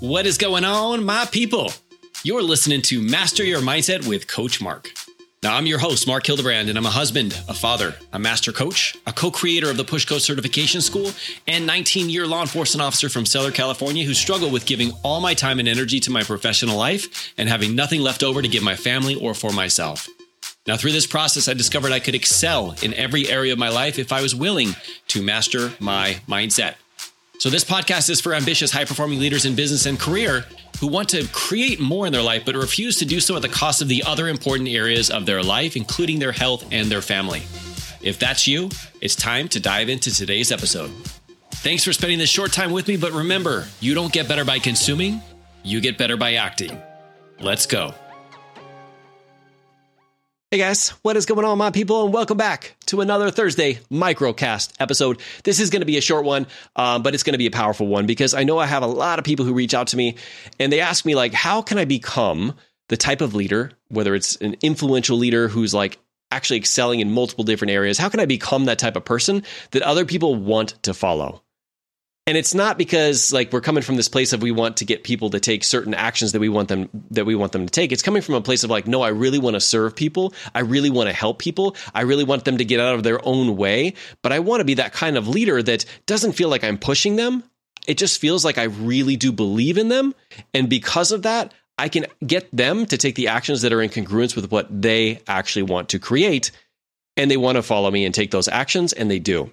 [0.00, 1.72] What is going on, my people?
[2.22, 4.90] You're listening to Master Your Mindset with Coach Mark.
[5.42, 8.96] Now, I'm your host, Mark Hildebrand, and I'm a husband, a father, a master coach,
[9.08, 11.10] a co creator of the Push Coach Certification School,
[11.48, 15.34] and 19 year law enforcement officer from Seller, California, who struggle with giving all my
[15.34, 18.76] time and energy to my professional life and having nothing left over to give my
[18.76, 20.08] family or for myself.
[20.68, 23.98] Now, through this process, I discovered I could excel in every area of my life
[23.98, 24.76] if I was willing
[25.08, 26.76] to master my mindset.
[27.38, 30.44] So, this podcast is for ambitious, high performing leaders in business and career
[30.80, 33.48] who want to create more in their life, but refuse to do so at the
[33.48, 37.42] cost of the other important areas of their life, including their health and their family.
[38.02, 38.70] If that's you,
[39.00, 40.90] it's time to dive into today's episode.
[41.52, 44.58] Thanks for spending this short time with me, but remember, you don't get better by
[44.58, 45.20] consuming,
[45.62, 46.76] you get better by acting.
[47.38, 47.94] Let's go.
[50.50, 54.72] Hey guys, what is going on, my people, and welcome back to another Thursday microcast
[54.80, 55.20] episode.
[55.44, 57.50] This is going to be a short one, um, but it's going to be a
[57.50, 59.98] powerful one because I know I have a lot of people who reach out to
[59.98, 60.16] me
[60.58, 62.54] and they ask me like, how can I become
[62.88, 65.98] the type of leader, whether it's an influential leader who's like
[66.30, 69.82] actually excelling in multiple different areas, how can I become that type of person that
[69.82, 71.42] other people want to follow?
[72.28, 75.02] And it's not because like we're coming from this place of we want to get
[75.02, 77.90] people to take certain actions that we want them that we want them to take.
[77.90, 80.34] It's coming from a place of like no i really want to serve people.
[80.54, 81.74] I really want to help people.
[81.94, 83.94] I really want them to get out of their own way.
[84.20, 87.16] But i want to be that kind of leader that doesn't feel like i'm pushing
[87.16, 87.44] them.
[87.86, 90.14] It just feels like i really do believe in them.
[90.52, 93.88] And because of that i can get them to take the actions that are in
[93.88, 96.50] congruence with what they actually want to create.
[97.16, 99.50] And they want to follow me and take those actions and they do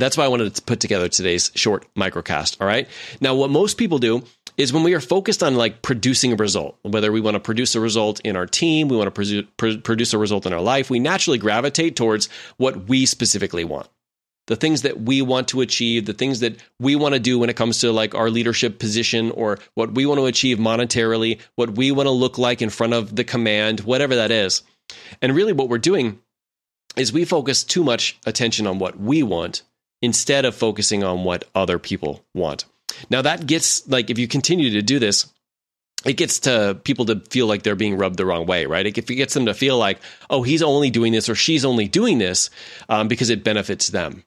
[0.00, 2.60] that's why I wanted to put together today's short microcast.
[2.60, 2.88] All right.
[3.20, 4.22] Now, what most people do
[4.56, 7.74] is when we are focused on like producing a result, whether we want to produce
[7.74, 10.98] a result in our team, we want to produce a result in our life, we
[10.98, 13.88] naturally gravitate towards what we specifically want.
[14.48, 17.50] The things that we want to achieve, the things that we want to do when
[17.50, 21.76] it comes to like our leadership position or what we want to achieve monetarily, what
[21.76, 24.62] we want to look like in front of the command, whatever that is.
[25.20, 26.18] And really, what we're doing
[26.96, 29.62] is we focus too much attention on what we want
[30.02, 32.64] instead of focusing on what other people want.
[33.10, 35.32] Now, that gets like, if you continue to do this,
[36.04, 38.86] it gets to people to feel like they're being rubbed the wrong way, right?
[38.86, 39.98] It gets them to feel like,
[40.30, 42.50] oh, he's only doing this or she's only doing this
[42.88, 44.24] um, because it benefits them.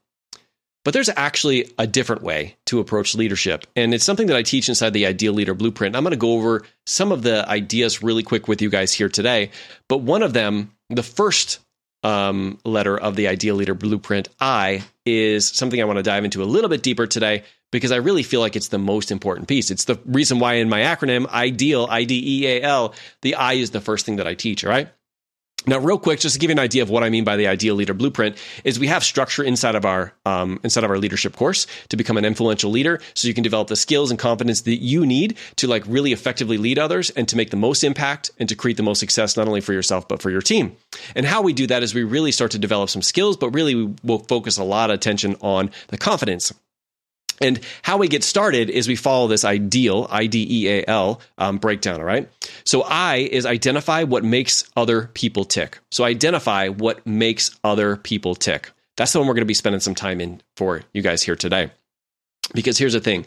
[0.84, 3.68] But there's actually a different way to approach leadership.
[3.76, 5.96] And it's something that I teach inside the Ideal Leader Blueprint.
[5.96, 9.09] I'm going to go over some of the ideas really quick with you guys here
[9.09, 9.52] today.
[9.88, 11.59] But one of them, the first
[12.04, 16.44] um, letter of the Ideal Leader Blueprint, I, is something I want to dive into
[16.44, 19.72] a little bit deeper today because I really feel like it's the most important piece.
[19.72, 23.54] It's the reason why in my acronym, IDEAL, I D E A L, the I
[23.54, 24.90] is the first thing that I teach, all right?
[25.68, 27.46] Now, real quick, just to give you an idea of what I mean by the
[27.46, 31.36] ideal leader blueprint, is we have structure inside of our um, inside of our leadership
[31.36, 34.78] course to become an influential leader, so you can develop the skills and confidence that
[34.78, 38.50] you need to like really effectively lead others and to make the most impact and
[38.50, 40.76] to create the most success not only for yourself but for your team.
[41.16, 43.76] And how we do that is we really start to develop some skills, but really
[43.76, 46.52] we will focus a lot of attention on the confidence
[47.41, 51.22] and how we get started is we follow this ideal, I D E A L
[51.38, 52.29] um, breakdown, all right?
[52.63, 55.79] So I is identify what makes other people tick.
[55.91, 58.72] So identify what makes other people tick.
[58.97, 61.35] That's the one we're going to be spending some time in for you guys here
[61.35, 61.72] today.
[62.53, 63.25] Because here's the thing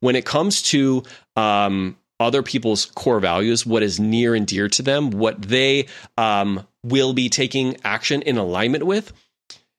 [0.00, 1.02] when it comes to
[1.36, 6.66] um, other people's core values, what is near and dear to them, what they um,
[6.82, 9.12] will be taking action in alignment with,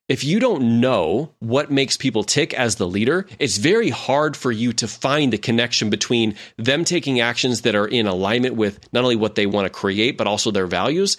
[0.08, 4.52] if you don't know what makes people tick as the leader, it's very hard for
[4.52, 9.04] you to find the connection between them taking actions that are in alignment with not
[9.04, 11.18] only what they want to create, but also their values,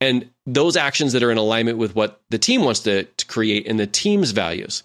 [0.00, 3.66] and those actions that are in alignment with what the team wants to, to create
[3.66, 4.82] and the team's values.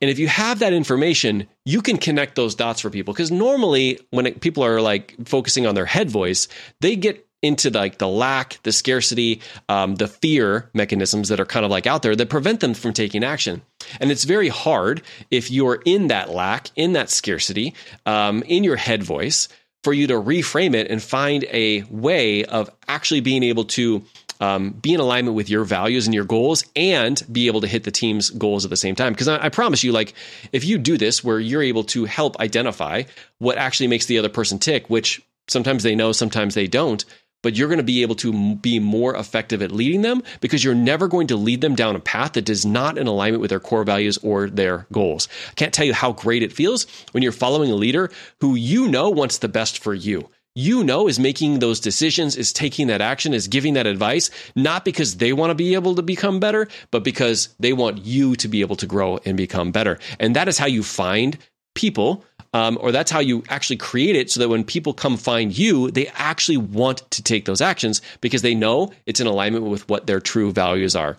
[0.00, 3.14] And if you have that information, you can connect those dots for people.
[3.14, 6.48] Because normally, when it, people are like focusing on their head voice,
[6.80, 11.64] they get into like the lack, the scarcity, um, the fear mechanisms that are kind
[11.64, 13.62] of like out there that prevent them from taking action.
[14.00, 17.74] And it's very hard if you're in that lack, in that scarcity,
[18.06, 19.48] um, in your head voice,
[19.82, 24.04] for you to reframe it and find a way of actually being able to
[24.40, 27.84] um, be in alignment with your values and your goals and be able to hit
[27.84, 29.12] the team's goals at the same time.
[29.12, 30.14] Because I, I, promise you, like,
[30.52, 33.02] if you do this where you're able to help identify
[33.38, 37.04] what actually makes the other person tick, which sometimes they know, sometimes they don't,
[37.42, 40.74] but you're going to be able to be more effective at leading them because you're
[40.74, 43.60] never going to lead them down a path that is not in alignment with their
[43.60, 45.28] core values or their goals.
[45.50, 48.10] I can't tell you how great it feels when you're following a leader
[48.40, 50.28] who you know wants the best for you.
[50.56, 54.84] You know, is making those decisions, is taking that action, is giving that advice, not
[54.84, 58.48] because they want to be able to become better, but because they want you to
[58.48, 60.00] be able to grow and become better.
[60.18, 61.38] And that is how you find
[61.76, 65.56] people um, or that's how you actually create it so that when people come find
[65.56, 69.88] you, they actually want to take those actions because they know it's in alignment with
[69.88, 71.16] what their true values are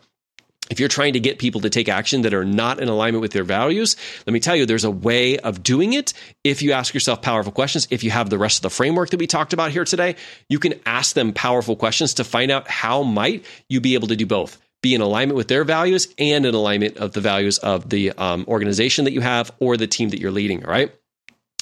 [0.72, 3.33] if you're trying to get people to take action that are not in alignment with
[3.33, 6.13] their values, let me tell you, there's a way of doing it.
[6.45, 9.19] If you ask yourself powerful questions, if you have the rest of the framework that
[9.19, 10.16] we talked about here today,
[10.48, 14.16] you can ask them powerful questions to find out how might you be able to
[14.16, 17.88] do both be in alignment with their values and in alignment of the values of
[17.89, 20.66] the um, organization that you have or the team that you're leading.
[20.66, 20.92] All right.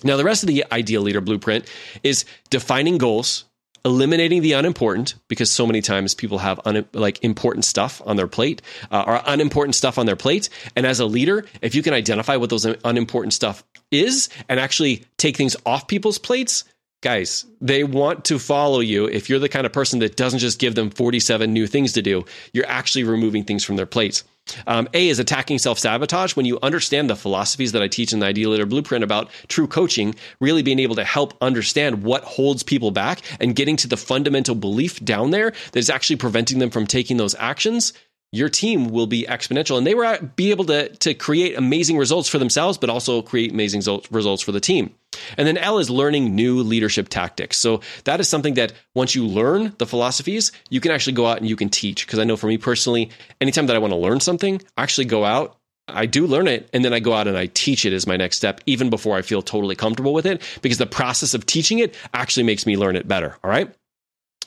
[0.04, 1.66] Now, the rest of the ideal leader blueprint
[2.04, 3.46] is defining goals,
[3.86, 8.28] eliminating the unimportant because so many times people have un, like important stuff on their
[8.28, 8.62] plate
[8.92, 10.50] uh, or unimportant stuff on their plate.
[10.76, 15.06] And as a leader if you can identify what those unimportant stuff is and actually
[15.18, 16.64] take things off people's plates
[17.02, 19.06] guys they want to follow you.
[19.06, 22.02] If you're the kind of person that doesn't just give them 47 new things to
[22.02, 24.24] do you're actually removing things from their plates
[24.68, 26.36] um, A is attacking self sabotage.
[26.36, 29.68] When you understand the philosophies that I teach in the Ideal Leader Blueprint about true
[29.68, 33.98] coaching, really being able to help understand what holds people back and getting to the
[33.98, 37.94] fundamental belief down there that is actually preventing them from taking those actions
[38.32, 42.30] your team will be exponential and they will be able to, to create amazing results
[42.30, 43.82] for themselves, but also create amazing
[44.12, 44.94] results for the team.
[45.38, 47.58] And then L is learning new leadership tactics.
[47.58, 51.38] So that is something that once you learn the philosophies, you can actually go out
[51.40, 52.06] and you can teach.
[52.06, 53.10] Because I know for me personally,
[53.42, 55.60] anytime that I want to learn something, I actually go out
[55.94, 58.18] I do learn it and then I go out and I teach it as my
[58.18, 61.80] next step, even before I feel totally comfortable with it, because the process of teaching
[61.80, 63.38] it actually makes me learn it better.
[63.44, 63.74] All right.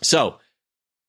[0.02, 0.38] So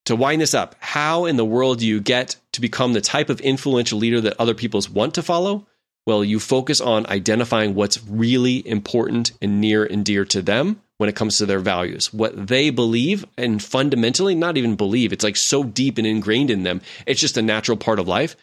[0.05, 3.29] to wind this up, how in the world do you get to become the type
[3.29, 5.67] of influential leader that other people's want to follow?
[6.05, 11.09] Well, you focus on identifying what's really important and near and dear to them when
[11.09, 15.37] it comes to their values, what they believe, and fundamentally, not even believe, it's like
[15.37, 16.81] so deep and ingrained in them.
[17.05, 18.35] It's just a natural part of life.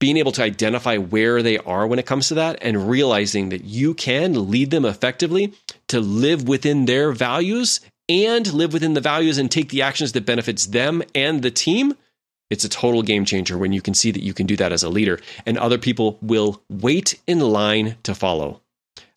[0.00, 3.64] Being able to identify where they are when it comes to that and realizing that
[3.64, 5.54] you can lead them effectively
[5.88, 10.26] to live within their values and live within the values and take the actions that
[10.26, 11.94] benefits them and the team
[12.50, 14.82] it's a total game changer when you can see that you can do that as
[14.82, 18.62] a leader and other people will wait in line to follow.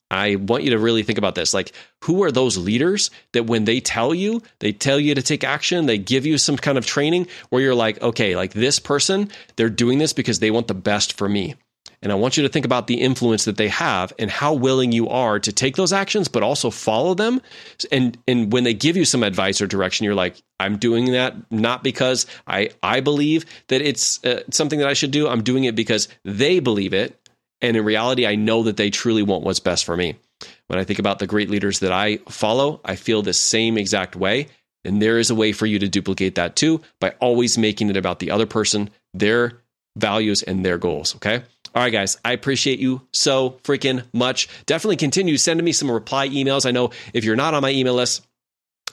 [0.10, 1.54] I want you to really think about this.
[1.54, 1.72] Like
[2.04, 5.86] who are those leaders that when they tell you they tell you to take action
[5.86, 9.70] they give you some kind of training where you're like okay like this person they're
[9.70, 11.56] doing this because they want the best for me
[12.02, 14.92] and I want you to think about the influence that they have and how willing
[14.92, 17.42] you are to take those actions, but also follow them.
[17.92, 21.36] And, and when they give you some advice or direction, you're like, I'm doing that
[21.52, 25.28] not because I, I believe that it's uh, something that I should do.
[25.28, 27.18] I'm doing it because they believe it.
[27.62, 30.16] And in reality, I know that they truly want what's best for me.
[30.68, 34.16] When I think about the great leaders that I follow, I feel the same exact
[34.16, 34.48] way.
[34.84, 37.98] And there is a way for you to duplicate that too by always making it
[37.98, 39.62] about the other person, their
[39.96, 41.16] values, and their goals.
[41.18, 41.44] Okay.
[41.74, 44.50] All right, guys, I appreciate you so freaking much.
[44.66, 46.66] Definitely continue sending me some reply emails.
[46.66, 48.28] I know if you're not on my email list,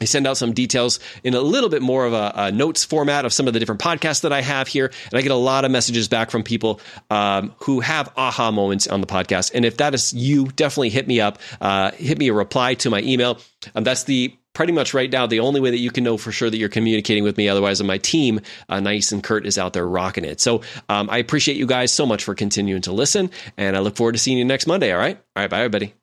[0.00, 3.25] I send out some details in a little bit more of a, a, notes format
[3.25, 4.92] of some of the different podcasts that I have here.
[5.10, 6.80] And I get a lot of messages back from people
[7.10, 9.52] um, who have aha moments on the podcast.
[9.54, 12.90] And if that is you, definitely hit me up, uh, hit me a reply to
[12.90, 13.38] my email.
[13.75, 16.32] Um, that's the pretty much right now the only way that you can know for
[16.32, 17.49] sure that you're communicating with me.
[17.49, 20.40] Otherwise, my team, uh, Nice and Kurt, is out there rocking it.
[20.40, 23.96] So um, I appreciate you guys so much for continuing to listen, and I look
[23.96, 24.90] forward to seeing you next Monday.
[24.90, 25.98] All right, all right, bye everybody.